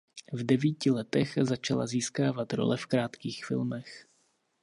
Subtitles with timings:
[0.33, 4.07] V devíti letech začala získávat role v krátkých filmech.